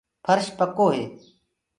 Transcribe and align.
ڦرش 0.25 0.47
پڪو 0.57 0.87
هي۔ 0.95 1.05